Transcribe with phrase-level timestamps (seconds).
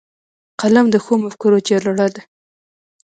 [0.61, 2.21] قلم د ښو مفکورو جرړه ده